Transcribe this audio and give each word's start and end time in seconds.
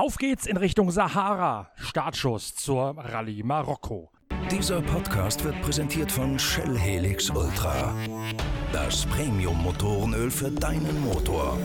Auf 0.00 0.16
geht's 0.16 0.46
in 0.46 0.56
Richtung 0.56 0.90
Sahara. 0.90 1.68
Startschuss 1.76 2.54
zur 2.54 2.96
Rallye 2.96 3.42
Marokko. 3.42 4.10
Dieser 4.50 4.80
Podcast 4.80 5.44
wird 5.44 5.60
präsentiert 5.60 6.10
von 6.10 6.38
Shell 6.38 6.78
Helix 6.78 7.28
Ultra. 7.28 7.94
Das 8.72 9.04
Premium-Motorenöl 9.04 10.30
für 10.30 10.50
deinen 10.50 11.02
Motor. 11.02 11.58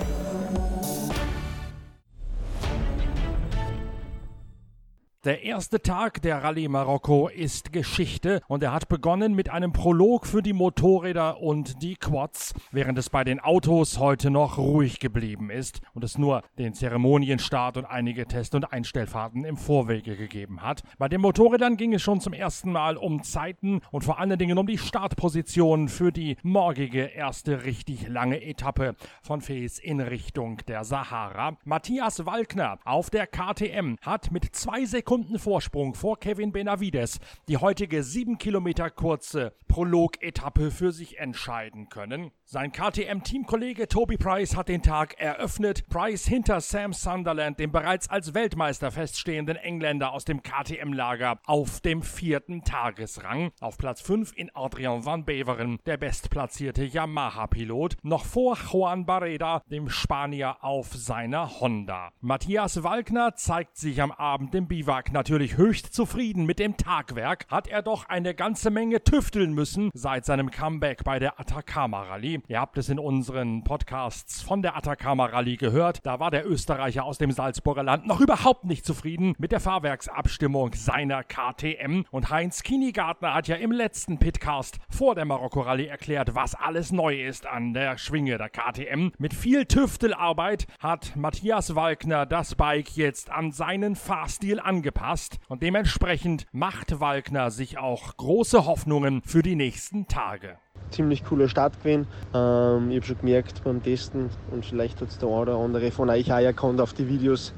Der 5.26 5.42
erste 5.42 5.82
Tag 5.82 6.22
der 6.22 6.44
Rallye 6.44 6.68
Marokko 6.68 7.30
ist 7.30 7.74
Geschichte 7.74 8.42
und 8.48 8.62
er 8.62 8.72
hat 8.72 8.88
begonnen 8.88 9.34
mit 9.34 9.50
einem 9.50 9.74
Prolog 9.74 10.28
für 10.28 10.44
die 10.44 10.54
Motorräder 10.54 11.42
und 11.42 11.82
die 11.82 11.96
Quads, 11.96 12.54
während 12.72 13.00
es 13.00 13.10
bei 13.10 13.24
den 13.24 13.40
Autos 13.40 13.98
heute 13.98 14.30
noch 14.30 14.60
ruhig 14.60 15.00
geblieben 15.00 15.50
ist 15.50 15.82
und 15.96 16.04
es 16.04 16.20
nur 16.20 16.44
den 16.60 16.76
Zeremonienstart 16.76 17.78
und 17.78 17.86
einige 17.86 18.28
Test- 18.28 18.54
und 18.54 18.72
Einstellfahrten 18.72 19.46
im 19.46 19.58
Vorwege 19.58 20.16
gegeben 20.16 20.62
hat. 20.62 20.84
Bei 21.00 21.10
den 21.10 21.22
Motorrädern 21.22 21.76
ging 21.76 21.96
es 21.96 22.04
schon 22.04 22.22
zum 22.22 22.34
ersten 22.34 22.72
Mal 22.72 22.96
um 22.96 23.24
Zeiten 23.24 23.82
und 23.90 24.04
vor 24.04 24.20
allen 24.20 24.38
Dingen 24.38 24.60
um 24.60 24.68
die 24.68 24.78
Startposition 24.78 25.90
für 25.90 26.12
die 26.12 26.38
morgige 26.44 27.02
erste 27.02 27.66
richtig 27.66 28.08
lange 28.10 28.44
Etappe 28.44 28.96
von 29.24 29.42
Fes 29.42 29.80
in 29.80 30.02
Richtung 30.02 30.58
der 30.68 30.84
Sahara. 30.84 31.58
Matthias 31.64 32.28
Walkner 32.28 32.78
auf 32.86 33.10
der 33.10 33.26
KTM 33.26 33.96
hat 34.04 34.32
mit 34.32 34.56
zwei 34.56 34.86
Sekunden 34.86 35.15
Sekunden 35.16 35.40
Vorsprung 35.40 35.94
vor 35.94 36.20
Kevin 36.20 36.52
Benavides 36.52 37.22
die 37.48 37.56
heutige 37.56 38.04
sieben 38.04 38.38
Kilometer 38.38 38.90
kurze 38.90 39.54
Prolog-Etappe 39.70 40.72
für 40.72 40.92
sich 40.92 41.20
entscheiden 41.20 41.88
können. 41.88 42.32
Sein 42.46 42.72
KTM-Teamkollege 42.72 43.88
Toby 43.88 44.18
Price 44.18 44.56
hat 44.56 44.70
den 44.70 44.82
Tag 44.82 45.20
eröffnet. 45.20 45.90
Price 45.90 46.26
hinter 46.28 46.62
Sam 46.62 46.94
Sunderland, 46.94 47.60
dem 47.60 47.72
bereits 47.72 48.10
als 48.10 48.34
Weltmeister 48.34 48.92
feststehenden 48.92 49.58
Engländer 49.58 50.14
aus 50.14 50.26
dem 50.26 50.44
KTM-Lager, 50.44 51.40
auf 51.46 51.82
dem 51.82 52.04
vierten 52.04 52.64
Tagesrang. 52.64 53.52
Auf 53.60 53.78
Platz 53.78 54.02
5 54.02 54.32
in 54.36 54.52
Adrian 54.54 55.06
van 55.06 55.26
Beveren, 55.26 55.80
der 55.86 55.98
bestplatzierte 55.98 56.86
Yamaha-Pilot, 56.86 57.98
noch 58.04 58.26
vor 58.26 58.58
Juan 58.72 59.06
Barreda, 59.06 59.64
dem 59.72 59.90
Spanier 59.90 60.64
auf 60.64 60.94
seiner 60.94 61.60
Honda. 61.60 62.12
Matthias 62.22 62.84
Walkner 62.84 63.36
zeigt 63.36 63.76
sich 63.78 64.02
am 64.02 64.12
Abend 64.12 64.54
im 64.56 64.68
Biwak 64.68 65.05
Tag 65.06 65.14
natürlich 65.14 65.58
höchst 65.58 65.94
zufrieden 65.94 66.46
mit 66.46 66.58
dem 66.58 66.78
Tagwerk, 66.78 67.46
hat 67.50 67.68
er 67.68 67.82
doch 67.84 68.10
eine 68.10 68.34
ganze 68.34 68.72
Menge 68.72 69.04
tüfteln 69.04 69.54
müssen 69.54 69.92
seit 69.94 70.26
seinem 70.26 70.50
Comeback 70.50 71.04
bei 71.04 71.20
der 71.20 71.40
Atacama 71.40 72.02
Rallye. 72.04 72.42
Ihr 72.48 72.60
habt 72.60 72.78
es 72.78 72.90
in 72.90 72.98
unseren 72.98 73.64
Podcasts 73.64 74.42
von 74.42 74.64
der 74.64 74.76
Atacama 74.76 75.26
Rallye 75.26 75.58
gehört. 75.58 76.06
Da 76.06 76.20
war 76.20 76.32
der 76.32 76.48
Österreicher 76.48 77.04
aus 77.04 77.20
dem 77.20 77.32
Salzburger 77.32 77.84
Land 77.84 78.08
noch 78.08 78.20
überhaupt 78.20 78.66
nicht 78.66 78.86
zufrieden 78.86 79.36
mit 79.38 79.52
der 79.52 79.60
Fahrwerksabstimmung 79.60 80.74
seiner 80.74 81.24
KTM. 81.24 82.06
Und 82.10 82.32
Heinz 82.32 82.64
Kinigartner 82.64 83.36
hat 83.36 83.48
ja 83.48 83.58
im 83.58 83.72
letzten 83.72 84.18
Pitcast 84.18 84.80
vor 84.90 85.14
der 85.14 85.26
Marokko 85.26 85.62
Rallye 85.62 85.88
erklärt, 85.88 86.34
was 86.34 86.56
alles 86.56 86.92
neu 86.92 87.22
ist 87.22 87.46
an 87.46 87.74
der 87.74 88.00
Schwinge 88.00 88.38
der 88.38 88.50
KTM. 88.50 89.12
Mit 89.20 89.36
viel 89.36 89.66
Tüftelarbeit 89.66 90.66
hat 90.80 91.16
Matthias 91.16 91.76
Walkner 91.76 92.26
das 92.26 92.56
Bike 92.56 92.98
jetzt 92.98 93.30
an 93.30 93.52
seinen 93.52 93.96
Fahrstil 93.96 94.60
angepasst 94.60 94.95
angepasst 94.96 95.40
und 95.48 95.62
dementsprechend 95.62 96.46
macht 96.52 97.00
Walkner 97.00 97.52
sich 97.52 97.78
auch 97.78 98.16
große 98.18 98.66
Hoffnungen 98.66 99.22
für 99.24 99.42
die 99.42 99.56
nächsten 99.56 100.08
Tage. 100.08 100.58
Ziemlich 100.90 101.24
cooler 101.24 101.50
Start 101.50 101.78
gewesen. 101.80 102.08
Ähm, 102.34 102.92
ich 102.92 102.98
habe 102.98 103.06
schon 103.06 103.20
gemerkt 103.20 103.64
beim 103.64 103.84
Testen 103.84 104.30
und 104.52 104.66
vielleicht 104.66 105.02
hat 105.02 105.10
es 105.10 105.18
der 105.18 105.30
eine 105.30 105.38
oder 105.38 105.56
andere 105.58 105.92
von 105.92 106.10
euch 106.10 106.32
auch 106.32 106.40
erkannt 106.40 106.80
auf 106.80 106.94
die 106.94 107.08
Videos, 107.08 107.54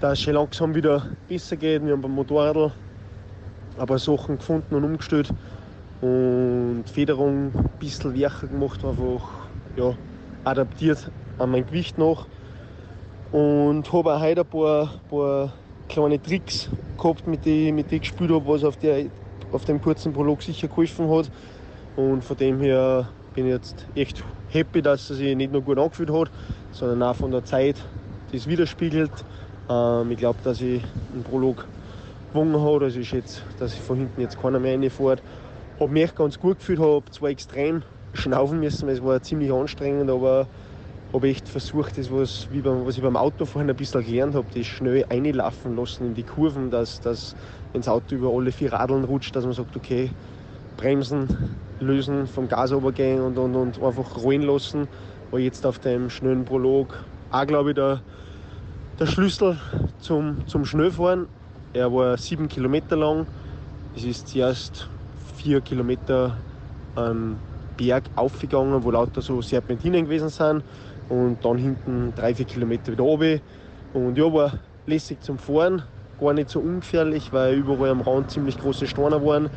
dass 0.00 0.14
es 0.14 0.20
schon 0.22 0.34
langsam 0.34 0.74
wieder 0.74 1.06
besser 1.28 1.56
geht. 1.56 1.84
Wir 1.84 1.92
haben 1.92 2.02
beim 2.02 2.12
Motorrad 2.12 2.72
ein 3.78 3.86
paar 3.86 3.98
Sachen 3.98 4.38
gefunden 4.38 4.74
und 4.74 4.84
umgestellt 4.84 5.32
und 6.00 6.84
Federung 6.86 7.52
ein 7.54 7.70
bisschen 7.78 8.18
weicher 8.18 8.46
gemacht, 8.46 8.84
einfach 8.84 9.28
ja, 9.76 9.94
adaptiert 10.44 11.10
an 11.38 11.50
mein 11.50 11.66
Gewicht 11.66 11.98
nach. 11.98 12.26
Und 13.32 13.92
habe 13.92 14.14
auch 14.14 14.20
heute 14.20 14.40
ein 14.40 14.46
paar, 14.46 14.90
paar 15.08 15.52
kleine 15.90 16.22
Tricks 16.22 16.68
gehabt, 16.96 17.26
mit 17.26 17.44
denen 17.44 17.76
mit 17.76 17.90
die 17.90 17.96
ich 17.96 18.02
gespielt 18.02 18.30
habe, 18.30 18.46
was 18.46 18.64
auf, 18.64 18.76
der, 18.76 19.06
auf 19.52 19.64
dem 19.64 19.82
kurzen 19.82 20.12
Prolog 20.12 20.42
sicher 20.42 20.68
geholfen 20.68 21.10
hat. 21.10 21.30
Und 21.96 22.24
von 22.24 22.36
dem 22.36 22.60
her 22.60 23.08
bin 23.34 23.46
ich 23.46 23.52
jetzt 23.52 23.86
echt 23.94 24.24
happy, 24.50 24.80
dass 24.80 25.10
es 25.10 25.18
sich 25.18 25.36
nicht 25.36 25.52
nur 25.52 25.62
gut 25.62 25.78
angefühlt 25.78 26.12
hat, 26.12 26.30
sondern 26.72 27.02
auch 27.02 27.16
von 27.16 27.30
der 27.30 27.44
Zeit, 27.44 27.76
es 28.32 28.46
widerspiegelt. 28.46 29.10
Ähm, 29.68 30.10
ich 30.12 30.18
glaube, 30.18 30.38
dass 30.44 30.60
ich 30.60 30.82
einen 31.12 31.24
Prolog 31.24 31.66
gewonnen 32.32 32.60
habe. 32.60 32.84
Also 32.84 33.00
ich 33.00 33.08
schätze, 33.08 33.42
dass 33.58 33.74
ich 33.74 33.80
von 33.80 33.98
hinten 33.98 34.20
jetzt 34.20 34.40
keiner 34.40 34.60
mehr 34.60 34.74
reinfährt. 34.74 35.22
Habe 35.78 35.92
mich 35.92 36.14
ganz 36.14 36.38
gut 36.38 36.58
gefühlt, 36.58 36.78
habe 36.78 37.04
zwar 37.10 37.30
extrem 37.30 37.82
schnaufen 38.14 38.60
müssen, 38.60 38.86
weil 38.86 38.94
es 38.94 39.02
war 39.02 39.20
ziemlich 39.22 39.52
anstrengend, 39.52 40.10
aber 40.10 40.46
habe 41.12 41.28
echt 41.28 41.48
versucht, 41.48 41.98
das, 41.98 42.10
was, 42.10 42.46
beim, 42.52 42.86
was 42.86 42.96
ich 42.96 43.02
beim 43.02 43.16
Autofahren 43.16 43.68
ein 43.68 43.76
bisschen 43.76 44.04
gelernt 44.04 44.34
habe, 44.34 44.46
das 44.54 44.66
schnell 44.66 45.04
einlaufen 45.08 45.76
lassen 45.76 46.06
in 46.06 46.14
die 46.14 46.22
Kurven, 46.22 46.70
dass, 46.70 47.00
dass 47.00 47.34
wenn 47.72 47.80
das 47.80 47.88
Auto 47.88 48.14
über 48.14 48.30
alle 48.30 48.52
vier 48.52 48.72
Radeln 48.72 49.04
rutscht, 49.04 49.34
dass 49.34 49.44
man 49.44 49.52
sagt, 49.52 49.76
okay, 49.76 50.10
bremsen, 50.76 51.56
lösen, 51.80 52.26
vom 52.26 52.48
Gas 52.48 52.72
runtergehen 52.72 53.20
und, 53.20 53.38
und, 53.38 53.54
und 53.56 53.82
einfach 53.82 54.22
rollen 54.22 54.42
lassen. 54.42 54.88
War 55.30 55.40
jetzt 55.40 55.66
auf 55.66 55.78
dem 55.78 56.10
schnellen 56.10 56.44
Prolog 56.44 56.96
auch, 57.30 57.46
glaube 57.46 57.70
ich, 57.70 57.74
der, 57.76 58.00
der 58.98 59.06
Schlüssel 59.06 59.58
zum, 60.00 60.46
zum 60.46 60.64
Schnellfahren. 60.64 61.26
Er 61.72 61.92
war 61.92 62.16
sieben 62.16 62.48
Kilometer 62.48 62.96
lang. 62.96 63.26
Es 63.94 64.04
ist 64.04 64.28
zuerst 64.28 64.88
vier 65.36 65.60
Kilometer 65.60 66.36
ähm, 66.96 67.36
Berg 67.76 68.04
aufgegangen, 68.16 68.82
wo 68.82 68.90
lauter 68.90 69.22
so 69.22 69.40
Serpentinen 69.40 70.04
gewesen 70.04 70.28
sind 70.28 70.62
und 71.10 71.44
dann 71.44 71.58
hinten 71.58 72.14
drei, 72.16 72.34
vier 72.34 72.46
Kilometer 72.46 72.92
wieder 72.92 73.04
runter. 73.04 73.40
Und 73.92 74.16
ja, 74.16 74.32
war 74.32 74.52
lässig 74.86 75.20
zum 75.20 75.38
Fahren, 75.38 75.82
gar 76.18 76.32
nicht 76.32 76.48
so 76.48 76.60
ungefährlich, 76.60 77.32
weil 77.32 77.54
überall 77.54 77.90
am 77.90 78.00
Rand 78.00 78.30
ziemlich 78.30 78.58
große 78.58 78.86
Steine 78.86 79.24
waren. 79.24 79.50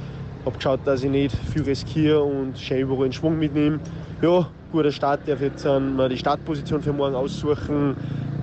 Hab 0.46 0.56
geschaut, 0.56 0.82
dass 0.84 1.04
ich 1.04 1.10
nicht 1.10 1.36
viel 1.54 1.64
riskiere 1.64 2.22
und 2.22 2.60
schön 2.60 2.80
überall 2.80 3.06
in 3.06 3.14
Schwung 3.14 3.40
mitnehme. 3.40 3.80
Ja, 4.22 4.50
guter 4.74 4.92
Start, 4.92 5.22
darf 5.26 5.40
jetzt 5.40 5.66
mal 5.66 6.10
die 6.10 6.18
Startposition 6.18 6.82
für 6.82 6.92
morgen 6.92 7.16
aussuchen, 7.16 7.96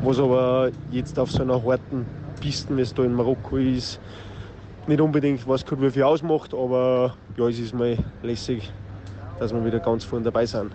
was 0.02 0.18
aber 0.18 0.70
jetzt 0.90 1.18
auf 1.18 1.30
so 1.30 1.42
einer 1.42 1.62
harten 1.62 2.06
Piste, 2.40 2.74
wie 2.76 2.80
es 2.80 2.94
da 2.94 3.02
in 3.02 3.12
Marokko 3.12 3.56
ist, 3.58 4.00
nicht 4.86 5.00
unbedingt 5.00 5.46
was 5.46 5.66
gut 5.66 5.78
wie 5.94 6.02
ausmacht, 6.02 6.54
aber 6.54 7.16
ja, 7.36 7.48
es 7.48 7.58
ist 7.58 7.74
mal 7.74 7.98
lässig, 8.22 8.72
dass 9.38 9.52
wir 9.52 9.62
wieder 9.64 9.80
ganz 9.80 10.04
vorne 10.04 10.24
dabei 10.24 10.46
sind. 10.46 10.72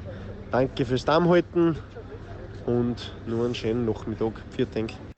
Danke 0.51 0.85
fürs 0.85 1.06
Dammhalten, 1.06 1.75
und 2.66 3.14
nur 3.26 3.46
einen 3.46 3.56
schönen 3.56 3.86
Nachmittag. 3.86 4.46
Vielen. 4.50 5.15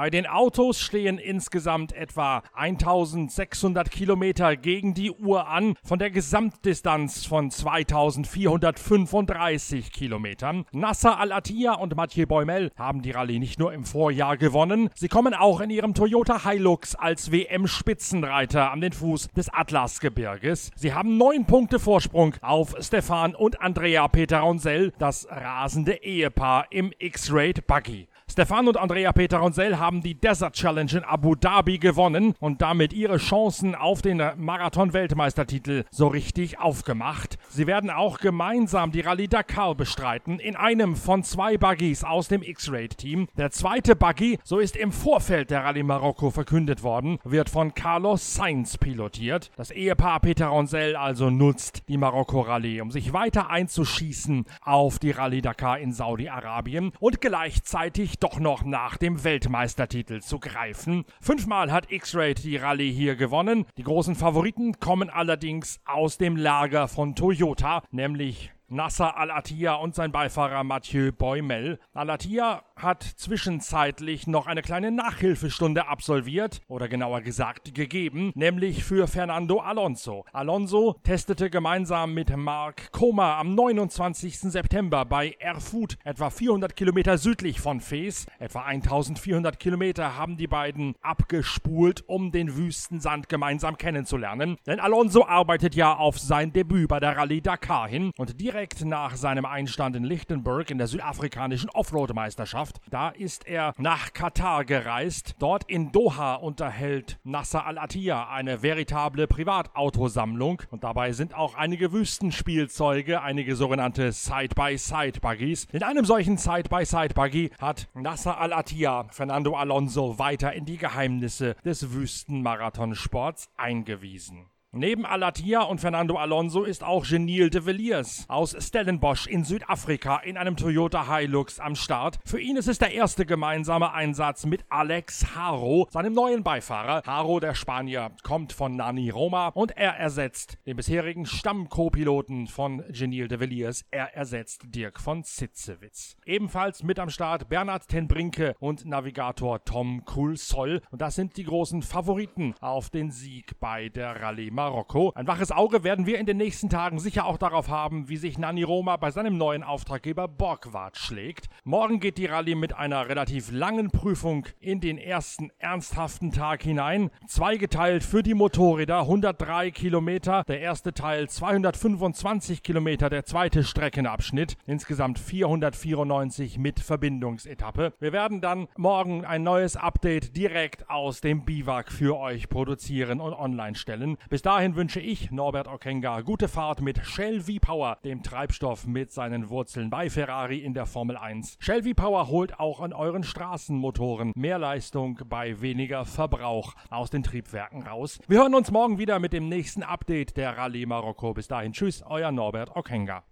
Bei 0.00 0.08
den 0.08 0.26
Autos 0.26 0.80
stehen 0.80 1.18
insgesamt 1.18 1.92
etwa 1.92 2.42
1600 2.54 3.90
Kilometer 3.90 4.56
gegen 4.56 4.94
die 4.94 5.10
Uhr 5.10 5.46
an, 5.46 5.74
von 5.84 5.98
der 5.98 6.10
Gesamtdistanz 6.10 7.26
von 7.26 7.50
2435 7.50 9.92
Kilometern. 9.92 10.64
Nasser 10.72 11.18
Al-Attiyah 11.18 11.74
und 11.74 11.96
Mathieu 11.96 12.24
Boimel 12.24 12.70
haben 12.78 13.02
die 13.02 13.10
Rallye 13.10 13.38
nicht 13.38 13.58
nur 13.58 13.74
im 13.74 13.84
Vorjahr 13.84 14.38
gewonnen, 14.38 14.88
sie 14.94 15.08
kommen 15.08 15.34
auch 15.34 15.60
in 15.60 15.68
ihrem 15.68 15.92
Toyota 15.92 16.48
Hilux 16.48 16.94
als 16.94 17.30
WM-Spitzenreiter 17.30 18.70
an 18.70 18.80
den 18.80 18.92
Fuß 18.92 19.28
des 19.36 19.52
Atlasgebirges. 19.52 20.70
Sie 20.76 20.94
haben 20.94 21.18
neun 21.18 21.44
Punkte 21.44 21.78
Vorsprung 21.78 22.36
auf 22.40 22.74
Stefan 22.80 23.34
und 23.34 23.60
Andrea 23.60 24.08
Peter 24.08 24.38
Ronsell, 24.38 24.94
das 24.98 25.28
rasende 25.28 26.02
Ehepaar 26.02 26.68
im 26.70 26.90
X-Raid 26.98 27.66
Buggy. 27.66 28.08
Stefan 28.30 28.68
und 28.68 28.76
Andrea 28.76 29.12
Peter 29.12 29.38
Ronsell 29.38 29.78
haben 29.78 30.02
die 30.02 30.14
Desert 30.14 30.54
Challenge 30.54 30.92
in 30.92 31.02
Abu 31.02 31.34
Dhabi 31.34 31.78
gewonnen 31.78 32.34
und 32.38 32.62
damit 32.62 32.92
ihre 32.92 33.16
Chancen 33.16 33.74
auf 33.74 34.02
den 34.02 34.22
Marathon-Weltmeistertitel 34.36 35.82
so 35.90 36.06
richtig 36.06 36.60
aufgemacht. 36.60 37.38
Sie 37.48 37.66
werden 37.66 37.90
auch 37.90 38.18
gemeinsam 38.18 38.92
die 38.92 39.00
Rallye 39.00 39.26
Dakar 39.26 39.74
bestreiten 39.74 40.38
in 40.38 40.54
einem 40.54 40.94
von 40.94 41.24
zwei 41.24 41.58
Buggies 41.58 42.04
aus 42.04 42.28
dem 42.28 42.44
X-Raid-Team. 42.44 43.26
Der 43.36 43.50
zweite 43.50 43.96
Buggy, 43.96 44.38
so 44.44 44.60
ist 44.60 44.76
im 44.76 44.92
Vorfeld 44.92 45.50
der 45.50 45.64
Rallye 45.64 45.82
Marokko 45.82 46.30
verkündet 46.30 46.84
worden, 46.84 47.18
wird 47.24 47.50
von 47.50 47.74
Carlos 47.74 48.36
Sainz 48.36 48.78
pilotiert. 48.78 49.50
Das 49.56 49.72
Ehepaar 49.72 50.20
Peter 50.20 50.46
Ronsell 50.46 50.94
also 50.94 51.30
nutzt 51.30 51.82
die 51.88 51.98
Marokko-Rallye, 51.98 52.80
um 52.80 52.92
sich 52.92 53.12
weiter 53.12 53.50
einzuschießen 53.50 54.44
auf 54.62 55.00
die 55.00 55.10
Rallye 55.10 55.42
Dakar 55.42 55.80
in 55.80 55.92
Saudi-Arabien 55.92 56.92
und 57.00 57.20
gleichzeitig 57.20 58.19
doch 58.20 58.38
noch 58.38 58.64
nach 58.64 58.96
dem 58.96 59.24
Weltmeistertitel 59.24 60.20
zu 60.20 60.38
greifen. 60.38 61.04
Fünfmal 61.20 61.72
hat 61.72 61.90
X-Raid 61.90 62.44
die 62.44 62.56
Rallye 62.56 62.92
hier 62.92 63.16
gewonnen. 63.16 63.66
Die 63.76 63.82
großen 63.82 64.14
Favoriten 64.14 64.78
kommen 64.78 65.10
allerdings 65.10 65.80
aus 65.84 66.18
dem 66.18 66.36
Lager 66.36 66.86
von 66.86 67.14
Toyota, 67.16 67.82
nämlich 67.90 68.52
Nasser 68.68 69.16
Al-Attiyah 69.16 69.74
und 69.74 69.96
sein 69.96 70.12
Beifahrer 70.12 70.62
Mathieu 70.62 71.10
Boimel. 71.10 71.80
Al-Attiyah 71.92 72.62
hat 72.82 73.02
zwischenzeitlich 73.02 74.26
noch 74.26 74.46
eine 74.46 74.62
kleine 74.62 74.90
Nachhilfestunde 74.90 75.88
absolviert, 75.88 76.60
oder 76.68 76.88
genauer 76.88 77.20
gesagt 77.20 77.74
gegeben, 77.74 78.32
nämlich 78.34 78.84
für 78.84 79.06
Fernando 79.06 79.60
Alonso. 79.60 80.24
Alonso 80.32 80.96
testete 81.02 81.50
gemeinsam 81.50 82.14
mit 82.14 82.34
Mark 82.36 82.92
Koma 82.92 83.38
am 83.38 83.54
29. 83.54 84.38
September 84.40 85.04
bei 85.04 85.36
Erfurt, 85.38 85.98
etwa 86.04 86.30
400 86.30 86.76
Kilometer 86.76 87.18
südlich 87.18 87.60
von 87.60 87.80
Fes. 87.80 88.26
Etwa 88.38 88.62
1400 88.62 89.58
Kilometer 89.58 90.16
haben 90.16 90.36
die 90.36 90.46
beiden 90.46 90.94
abgespult, 91.02 92.08
um 92.08 92.32
den 92.32 92.56
Wüstensand 92.56 93.28
gemeinsam 93.28 93.76
kennenzulernen. 93.76 94.56
Denn 94.66 94.80
Alonso 94.80 95.26
arbeitet 95.26 95.74
ja 95.74 95.96
auf 95.96 96.18
sein 96.18 96.52
Debüt 96.52 96.88
bei 96.88 97.00
der 97.00 97.16
Rallye 97.16 97.40
Dakar 97.40 97.88
hin 97.88 98.12
und 98.16 98.40
direkt 98.40 98.84
nach 98.84 99.16
seinem 99.16 99.44
Einstand 99.44 99.96
in 99.96 100.04
Lichtenberg 100.04 100.70
in 100.70 100.78
der 100.78 100.86
südafrikanischen 100.86 101.70
Offroad-Meisterschaft, 101.70 102.69
da 102.90 103.10
ist 103.10 103.46
er 103.46 103.74
nach 103.78 104.12
Katar 104.12 104.64
gereist. 104.64 105.36
Dort 105.38 105.64
in 105.64 105.92
Doha 105.92 106.34
unterhält 106.34 107.18
Nasser 107.24 107.66
Al-Attiyah 107.66 108.28
eine 108.30 108.62
veritable 108.62 109.26
Privatautosammlung 109.26 110.62
und 110.70 110.84
dabei 110.84 111.12
sind 111.12 111.34
auch 111.34 111.54
einige 111.54 111.92
Wüstenspielzeuge, 111.92 113.22
einige 113.22 113.56
sogenannte 113.56 114.12
Side-by-Side-Buggies. 114.12 115.68
In 115.72 115.82
einem 115.82 116.04
solchen 116.04 116.36
Side-by-Side-Buggy 116.36 117.50
hat 117.60 117.88
Nasser 117.94 118.38
Al-Attiyah 118.38 119.06
Fernando 119.10 119.56
Alonso 119.56 120.18
weiter 120.18 120.52
in 120.52 120.64
die 120.64 120.76
Geheimnisse 120.78 121.56
des 121.64 121.92
Wüstenmarathonsports 121.92 123.50
eingewiesen. 123.56 124.46
Neben 124.72 125.04
Alatia 125.04 125.62
und 125.62 125.80
Fernando 125.80 126.14
Alonso 126.14 126.62
ist 126.62 126.84
auch 126.84 127.04
Genil 127.04 127.50
de 127.50 127.66
Villiers 127.66 128.24
aus 128.28 128.56
Stellenbosch 128.56 129.26
in 129.26 129.42
Südafrika 129.42 130.18
in 130.18 130.36
einem 130.36 130.56
Toyota 130.56 131.12
Hilux 131.12 131.58
am 131.58 131.74
Start. 131.74 132.20
Für 132.24 132.40
ihn 132.40 132.56
ist 132.56 132.68
es 132.68 132.78
der 132.78 132.92
erste 132.92 133.26
gemeinsame 133.26 133.92
Einsatz 133.92 134.46
mit 134.46 134.64
Alex 134.68 135.34
Haro, 135.34 135.88
seinem 135.90 136.12
neuen 136.12 136.44
Beifahrer. 136.44 137.02
Haro, 137.04 137.40
der 137.40 137.56
Spanier, 137.56 138.12
kommt 138.22 138.52
von 138.52 138.76
Nani 138.76 139.10
Roma 139.10 139.48
und 139.48 139.76
er 139.76 139.96
ersetzt 139.96 140.56
den 140.66 140.76
bisherigen 140.76 141.26
Stamm-Co-Piloten 141.26 142.46
von 142.46 142.84
Genil 142.90 143.26
de 143.26 143.40
Villiers. 143.40 143.84
Er 143.90 144.14
ersetzt 144.14 144.62
Dirk 144.66 145.00
von 145.00 145.24
Sitzewitz. 145.24 146.16
Ebenfalls 146.24 146.84
mit 146.84 147.00
am 147.00 147.10
Start 147.10 147.48
Bernhard 147.48 147.88
Tenbrinke 147.88 148.54
und 148.60 148.84
Navigator 148.84 149.64
Tom 149.64 150.04
Kulsoll. 150.04 150.80
Und 150.92 151.02
das 151.02 151.16
sind 151.16 151.36
die 151.36 151.44
großen 151.44 151.82
Favoriten 151.82 152.54
auf 152.60 152.88
den 152.88 153.10
Sieg 153.10 153.58
bei 153.58 153.88
der 153.88 154.22
Rallye 154.22 154.59
Marokko. 154.60 155.10
Ein 155.14 155.26
waches 155.26 155.52
Auge 155.52 155.84
werden 155.84 156.04
wir 156.04 156.18
in 156.18 156.26
den 156.26 156.36
nächsten 156.36 156.68
Tagen 156.68 156.98
sicher 156.98 157.24
auch 157.24 157.38
darauf 157.38 157.70
haben, 157.70 158.10
wie 158.10 158.18
sich 158.18 158.36
Nani 158.36 158.62
Roma 158.62 158.98
bei 158.98 159.10
seinem 159.10 159.38
neuen 159.38 159.62
Auftraggeber 159.62 160.28
Borgward 160.28 160.98
schlägt. 160.98 161.48
Morgen 161.64 161.98
geht 161.98 162.18
die 162.18 162.26
Rallye 162.26 162.56
mit 162.56 162.74
einer 162.76 163.08
relativ 163.08 163.50
langen 163.50 163.90
Prüfung 163.90 164.46
in 164.60 164.82
den 164.82 164.98
ersten 164.98 165.50
ernsthaften 165.56 166.30
Tag 166.30 166.62
hinein. 166.62 167.10
Zweigeteilt 167.26 168.04
für 168.04 168.22
die 168.22 168.34
Motorräder 168.34 169.00
103 169.00 169.70
Kilometer, 169.70 170.44
der 170.46 170.60
erste 170.60 170.92
Teil 170.92 171.26
225 171.26 172.62
Kilometer, 172.62 173.08
der 173.08 173.24
zweite 173.24 173.64
Streckenabschnitt, 173.64 174.58
insgesamt 174.66 175.18
494 175.18 176.58
mit 176.58 176.80
Verbindungsetappe. 176.80 177.94
Wir 177.98 178.12
werden 178.12 178.42
dann 178.42 178.68
morgen 178.76 179.24
ein 179.24 179.42
neues 179.42 179.76
Update 179.76 180.36
direkt 180.36 180.90
aus 180.90 181.22
dem 181.22 181.46
Biwak 181.46 181.90
für 181.90 182.18
euch 182.18 182.50
produzieren 182.50 183.22
und 183.22 183.32
online 183.32 183.74
stellen. 183.74 184.18
Bis 184.28 184.42
dahin 184.42 184.49
wünsche 184.50 184.98
ich 184.98 185.30
Norbert 185.30 185.68
Okenga 185.68 186.22
gute 186.22 186.48
Fahrt 186.48 186.80
mit 186.80 187.06
Shell 187.06 187.42
V-Power, 187.42 187.98
dem 188.04 188.24
Treibstoff 188.24 188.84
mit 188.84 189.12
seinen 189.12 189.48
Wurzeln 189.48 189.90
bei 189.90 190.10
Ferrari 190.10 190.58
in 190.58 190.74
der 190.74 190.86
Formel 190.86 191.16
1. 191.16 191.56
Shell 191.60 191.84
V-Power 191.84 192.26
holt 192.26 192.58
auch 192.58 192.80
an 192.80 192.92
euren 192.92 193.22
Straßenmotoren 193.22 194.32
mehr 194.34 194.58
Leistung 194.58 195.20
bei 195.28 195.60
weniger 195.60 196.04
Verbrauch 196.04 196.74
aus 196.90 197.10
den 197.10 197.22
Triebwerken 197.22 197.84
raus. 197.84 198.18
Wir 198.26 198.40
hören 198.40 198.56
uns 198.56 198.72
morgen 198.72 198.98
wieder 198.98 199.20
mit 199.20 199.32
dem 199.32 199.48
nächsten 199.48 199.84
Update 199.84 200.36
der 200.36 200.58
Rallye 200.58 200.84
Marokko. 200.84 201.32
Bis 201.32 201.46
dahin, 201.46 201.72
tschüss, 201.72 202.02
euer 202.04 202.32
Norbert 202.32 202.74
Okenga. 202.74 203.22